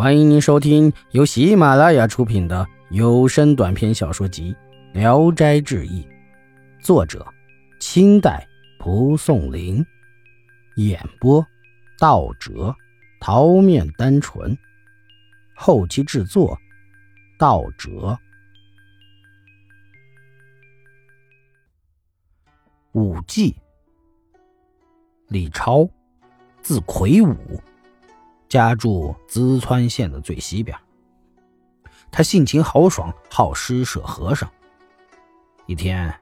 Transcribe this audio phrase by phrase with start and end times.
[0.00, 4.56] 欢迎您收听由喜马拉雅出品的有声短篇小说集
[4.98, 6.02] 《聊斋志异》，
[6.82, 7.22] 作者：
[7.80, 8.48] 清代
[8.78, 9.84] 蒲松龄，
[10.76, 11.46] 演播：
[11.98, 12.74] 道哲、
[13.20, 14.56] 桃面单纯，
[15.54, 16.58] 后期制作：
[17.38, 18.18] 道哲。
[22.92, 23.54] 武技，
[25.28, 25.86] 李超，
[26.62, 27.36] 字魁梧。
[28.50, 30.76] 家住淄川县的最西边。
[32.10, 34.50] 他性情豪爽，好施舍和尚。
[35.66, 36.12] 一天，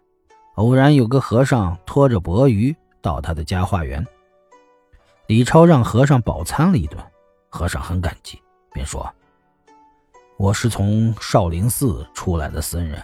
[0.56, 4.06] 偶然有个和尚拖着钵盂到他的家化缘，
[5.26, 7.02] 李超让和尚饱餐了一顿，
[7.48, 8.38] 和尚很感激，
[8.74, 9.10] 便说
[10.36, 13.02] ：“我是从少林寺出来的僧人，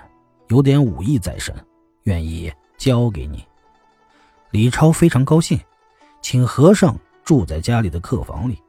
[0.48, 1.54] 有点武艺在身，
[2.02, 3.42] 愿意教给你。”
[4.52, 5.58] 李超非常高兴，
[6.20, 8.62] 请和尚住在家里的客房里。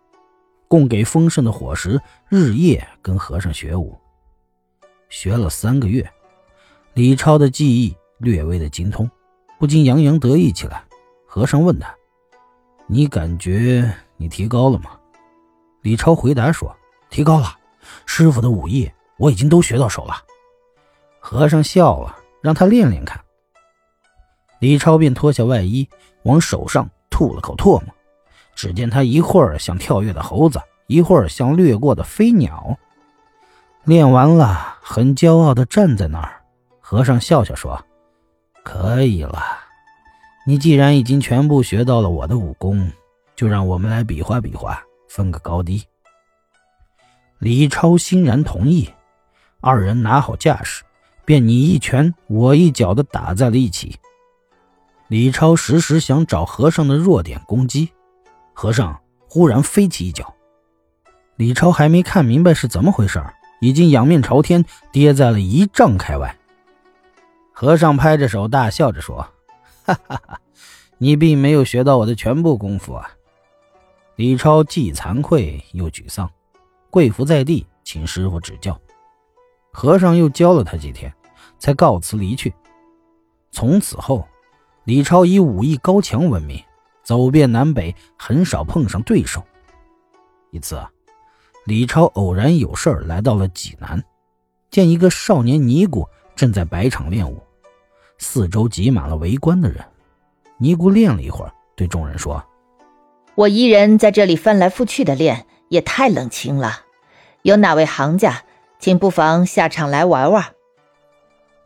[0.67, 3.98] 供给丰盛的伙食，日夜跟和尚学武。
[5.09, 6.09] 学了三个月，
[6.93, 9.09] 李超的技艺略微的精通，
[9.59, 10.84] 不禁洋洋得意起来。
[11.25, 11.93] 和尚问他
[12.87, 14.91] ：“你感觉你提高了吗？”
[15.84, 16.75] 李超回答说
[17.09, 17.57] ：“提高了，
[18.05, 20.15] 师傅的武艺我已经都学到手了。”
[21.20, 23.20] 和尚笑了，让他练练看。
[24.59, 25.87] 李超便脱下外衣，
[26.23, 27.93] 往手上吐了口唾沫。
[28.55, 32.77] 只见他一会儿像跳跃的猴子，一会儿像掠过的飞鸟。
[33.84, 36.41] 练完了，很骄傲地站在那儿。
[36.79, 37.84] 和尚笑笑说
[38.63, 39.43] ：“可以了，
[40.47, 42.91] 你既然已经全部学到了我的武功，
[43.35, 45.84] 就让我们来比划比划，分个高低。”
[47.40, 48.90] 李超欣然同意。
[49.59, 50.84] 二人拿好架势，
[51.25, 53.97] 便你一拳我一脚地打在了一起。
[55.07, 57.91] 李超时时想找和尚的弱点攻击。
[58.55, 60.34] 和尚忽然飞起一脚，
[61.35, 63.21] 李超还没看明白是怎么回事
[63.59, 64.63] 已经仰面朝天
[64.94, 66.35] 跌在了一丈开外。
[67.51, 69.18] 和尚拍着手大笑着说
[69.85, 70.40] ：“哈哈哈，
[70.97, 73.12] 你并没有学到我的全部功夫啊！”
[74.16, 76.30] 李超既惭愧又沮丧，
[76.90, 78.80] 跪伏在地请师傅指教。
[79.74, 81.13] 和尚又教了他几天，
[81.59, 82.53] 才告辞离去。
[83.51, 84.25] 从此后，
[84.85, 86.57] 李超以武艺高强闻名。
[87.06, 89.44] 走遍南北，很少碰上对手。
[90.52, 90.84] 一次，
[91.66, 94.04] 李超偶然有事儿来到了济南，
[94.72, 97.42] 见一个少年尼姑正在摆场练武，
[98.18, 99.86] 四周挤满了围观的人。
[100.58, 102.44] 尼姑练了一会儿，对众人说
[103.36, 106.82] ：“我一人在这里翻来覆去的练，也太冷清了。
[107.44, 108.44] 有哪位行家，
[108.80, 110.56] 请不妨下场来玩玩。”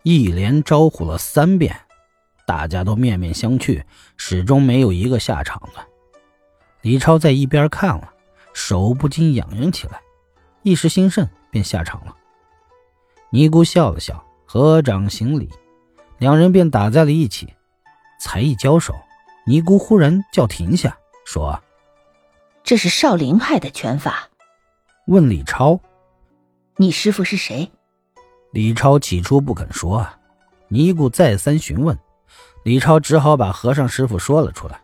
[0.03, 1.75] 一连招呼了三遍。
[2.49, 3.83] 大家都面面相觑，
[4.17, 5.85] 始终没有一个下场的。
[6.81, 8.11] 李超在一边看了，
[8.53, 10.01] 手不禁痒痒起来，
[10.63, 12.15] 一时兴盛，便下场了。
[13.29, 15.47] 尼姑笑了笑，合掌行礼，
[16.17, 17.53] 两人便打在了一起。
[18.19, 18.95] 才一交手，
[19.45, 21.61] 尼姑忽然叫停下，说
[22.65, 24.27] ：“这是少林派的拳法。”
[25.05, 25.79] 问李超
[26.77, 27.71] ：“你师傅是谁？”
[28.51, 30.17] 李超起初不肯说啊，
[30.67, 31.95] 尼姑再三询问。
[32.63, 34.79] 李超只好把和尚师傅说了出来。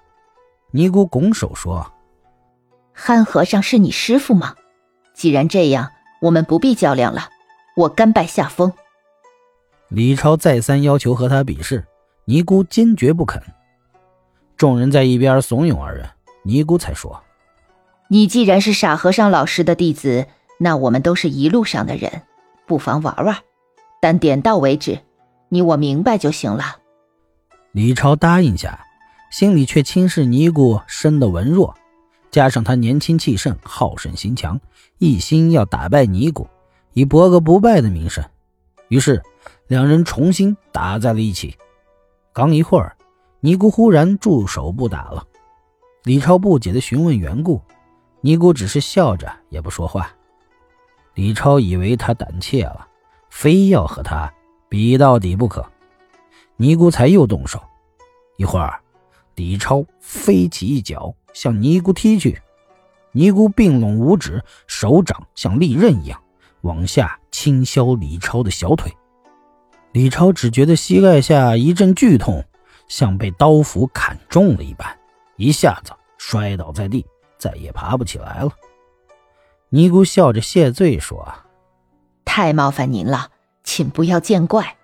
[0.71, 1.91] 尼姑拱手说
[2.93, 4.55] ：“憨和尚是你师傅吗？
[5.13, 5.91] 既然这样，
[6.21, 7.29] 我们不必较量了，
[7.77, 8.73] 我甘拜下风。”
[9.89, 11.85] 李超再三要求和他比试，
[12.25, 13.41] 尼姑坚决不肯。
[14.57, 16.09] 众人在一边怂恿二人，
[16.43, 17.21] 尼姑才说
[18.09, 20.25] ：“你既然是傻和尚老师的弟子，
[20.57, 22.23] 那我们都是一路上的人，
[22.65, 23.37] 不妨玩玩，
[24.01, 24.99] 但点到为止，
[25.49, 26.77] 你我明白就行了。”
[27.75, 28.79] 李超答应下，
[29.29, 31.75] 心里却轻视尼姑生的文弱，
[32.31, 34.57] 加上他年轻气盛、好胜心强，
[34.97, 36.47] 一心要打败尼姑，
[36.93, 38.23] 以博个不败的名声。
[38.87, 39.21] 于是
[39.67, 41.53] 两人重新打在了一起。
[42.31, 42.95] 刚一会儿，
[43.41, 45.27] 尼姑忽然住手不打了。
[46.05, 47.61] 李超不解地询问缘故，
[48.21, 50.09] 尼姑只是笑着，也不说话。
[51.13, 52.87] 李超以为他胆怯了，
[53.29, 54.33] 非要和他
[54.69, 55.69] 比到底不可。
[56.57, 57.61] 尼姑才又动手，
[58.37, 58.79] 一会儿，
[59.35, 62.41] 李超飞起一脚向尼姑踢去，
[63.11, 66.21] 尼姑并拢五指，手掌像利刃一样
[66.61, 68.91] 往下轻削李超的小腿。
[69.91, 72.43] 李超只觉得膝盖下一阵剧痛，
[72.87, 74.97] 像被刀斧砍中了一般，
[75.35, 77.05] 一下子摔倒在地，
[77.37, 78.51] 再也爬不起来了。
[79.69, 81.33] 尼姑笑着谢罪说
[82.23, 83.29] ：“太冒犯您了，
[83.63, 84.77] 请不要见怪。”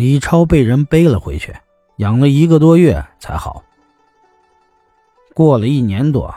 [0.00, 1.54] 李超被人背了回去，
[1.96, 3.62] 养了一个多月才好。
[5.34, 6.34] 过了一年多，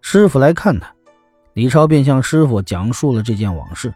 [0.00, 0.94] 师傅来看他，
[1.54, 3.92] 李超便向师傅讲述了这件往事。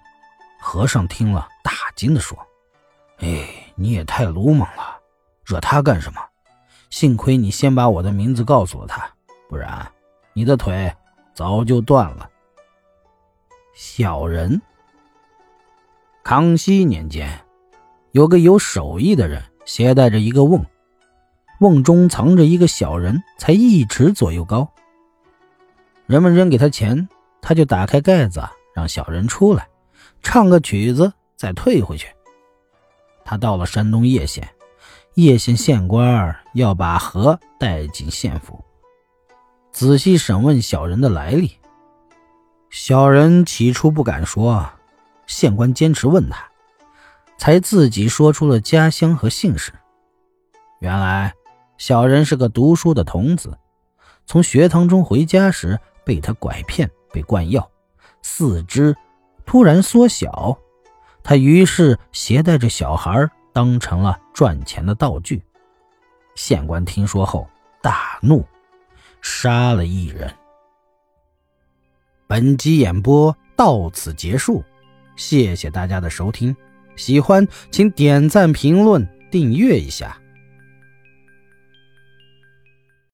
[0.58, 2.36] 和尚听了，大惊地说
[3.22, 3.46] ：“哎，
[3.76, 4.98] 你也太鲁莽了，
[5.44, 6.20] 惹他干什么？
[6.90, 9.08] 幸亏你先把我的名字告诉了他，
[9.48, 9.86] 不然
[10.32, 10.92] 你的腿
[11.34, 12.28] 早就断了。”
[13.74, 14.60] 小人。
[16.24, 17.45] 康熙年间，
[18.16, 20.64] 有个有手艺的人携带着一个瓮，
[21.60, 24.66] 瓮中藏着一个小人，才一尺左右高。
[26.06, 27.06] 人们扔给他钱，
[27.42, 28.42] 他就打开盖子，
[28.74, 29.68] 让小人出来，
[30.22, 32.08] 唱个曲子，再退回去。
[33.22, 34.48] 他到了山东叶县，
[35.16, 38.64] 叶县县官要把河带进县府，
[39.72, 41.52] 仔细审问小人的来历。
[42.70, 44.66] 小人起初不敢说。
[45.26, 46.48] 县官坚持问他，
[47.38, 49.72] 才自己说出了家乡和姓氏。
[50.80, 51.34] 原来，
[51.78, 53.56] 小人是个读书的童子，
[54.26, 57.70] 从学堂中回家时被他拐骗，被灌药，
[58.22, 58.96] 四肢
[59.44, 60.58] 突然缩小。
[61.22, 65.42] 他于是携带着小孩，当成了赚钱的道具。
[66.34, 67.48] 县官听说后
[67.82, 68.44] 大怒，
[69.22, 70.32] 杀了一人。
[72.26, 74.62] 本集演播到此结束。
[75.16, 76.54] 谢谢大家的收听，
[76.96, 80.16] 喜欢请点赞、评论、订阅一下。